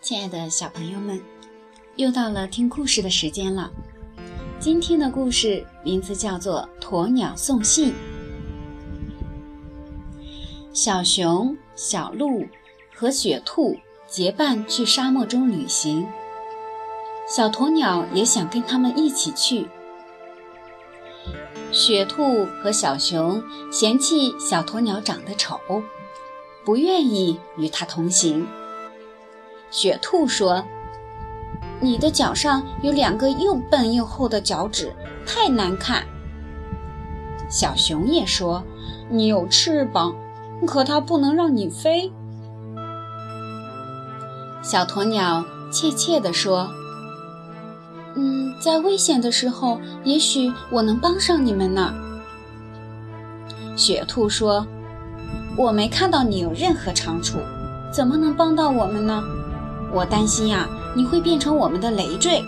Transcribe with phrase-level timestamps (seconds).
[0.00, 1.20] 亲爱的小朋友们，
[1.96, 3.70] 又到了听故事的时间了。
[4.60, 7.90] 今天的故事名字叫做《鸵鸟送信》。
[10.72, 12.46] 小熊、小鹿
[12.94, 13.76] 和雪兔
[14.06, 16.06] 结伴去沙漠中旅行，
[17.28, 19.66] 小鸵鸟也想跟他们一起去。
[21.72, 23.42] 雪兔和小熊
[23.72, 25.58] 嫌弃小鸵鸟长得丑，
[26.66, 28.44] 不愿意与它同行。
[29.70, 30.64] 雪兔说
[31.80, 34.92] ：“你的脚上有两个又笨又厚的脚趾，
[35.24, 36.04] 太难看。”
[37.48, 38.64] 小熊也说
[39.08, 40.12] ：“你有翅膀，
[40.66, 42.10] 可它不能让你飞。”
[44.60, 46.68] 小鸵鸟怯怯地说
[48.16, 51.94] ：“嗯，在危险的时候，也许我能帮上你们呢。”
[53.76, 54.66] 雪兔说
[55.56, 57.38] ：“我没看到你有任何长处，
[57.90, 59.22] 怎么能帮到我们呢？”
[59.92, 62.42] 我担心呀，你会变成我们的累赘。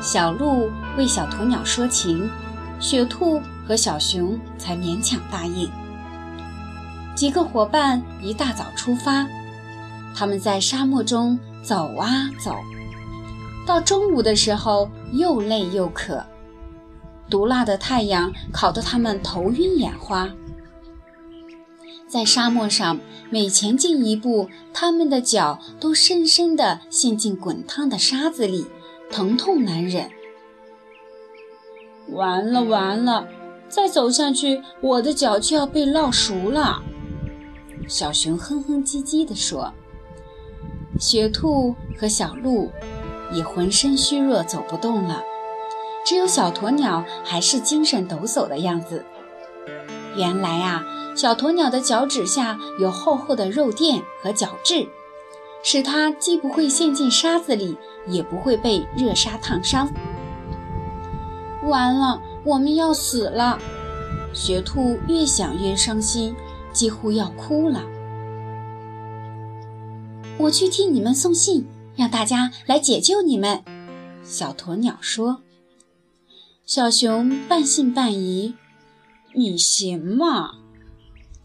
[0.00, 2.30] 小鹿为小鸵鸟说情，
[2.78, 5.68] 雪兔和小熊才勉强答应。
[7.14, 9.26] 几个伙伴一大早出发，
[10.14, 12.54] 他们在沙漠中走啊走，
[13.66, 16.22] 到中午的时候又累又渴，
[17.30, 20.28] 毒辣的太阳烤得他们头晕眼花。
[22.14, 28.68] 在沙漠上，每前进一步，他们的脚都深深地陷进滚烫的沙子里，
[29.10, 30.08] 疼痛难忍。
[32.10, 33.26] 完了完了，
[33.68, 36.80] 再走下去，我的脚就要被烙熟了。
[37.88, 39.72] 小熊哼哼唧唧地说。
[41.00, 42.70] 雪兔和小鹿
[43.32, 45.20] 也浑身虚弱，走不动了，
[46.06, 49.04] 只有小鸵鸟还是精神抖擞的样子。
[50.16, 50.84] 原来啊。
[51.14, 54.86] 小鸵鸟的脚趾下有厚厚的肉垫和角质，
[55.62, 57.76] 使它既不会陷进沙子里，
[58.06, 59.90] 也不会被热沙烫伤。
[61.62, 63.58] 完了，我们要死了！
[64.32, 66.34] 雪兔越想越伤心，
[66.72, 67.82] 几乎要哭了。
[70.36, 71.64] 我去替你们送信，
[71.94, 73.62] 让大家来解救你们。
[74.24, 75.42] 小鸵鸟说。
[76.66, 78.54] 小熊半信半疑
[79.34, 80.50] ：“你行吗？”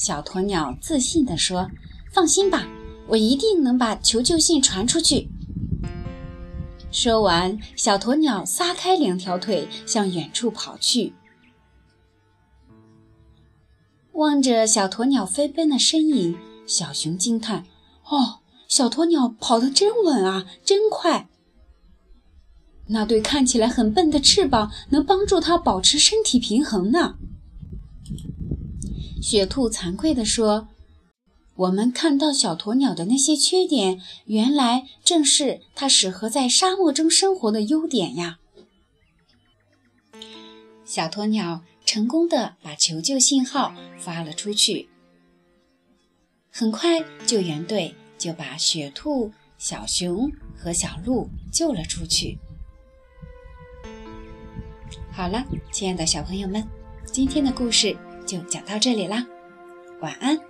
[0.00, 1.70] 小鸵鸟自信地说
[2.10, 2.66] ：“放心吧，
[3.06, 5.28] 我一定能把求救信传出去。”
[6.90, 11.12] 说完，小鸵鸟撒开两条腿向远处跑去。
[14.12, 16.34] 望着小鸵鸟飞奔的身影，
[16.66, 17.66] 小熊惊叹
[18.08, 21.28] ：“哦，小鸵鸟跑得真稳啊，真快！
[22.86, 27.16] 那对看起来很笨的翅膀能帮助它保持身体平衡呢。”
[29.20, 30.68] 雪兔惭愧地说
[31.54, 38.38] ：“我们看到小鸵鸟的那些缺点，原来正是它适合在沙漠中生活的优点呀。”
[40.84, 44.88] 小鸵鸟成功的把求救信号发了出去，
[46.50, 52.38] 很快救援队就把雪兔、小熊和小鹿救了出去。
[55.12, 56.66] 好了，亲爱的小朋友们，
[57.04, 57.94] 今天的故事。
[58.30, 59.26] 就讲到这里啦，
[59.98, 60.49] 晚安。